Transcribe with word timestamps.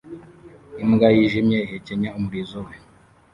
imbwa 0.83 1.07
yijimye 1.15 1.57
ihekenya 1.65 2.09
umurizo 2.17 2.57
we 2.65 2.73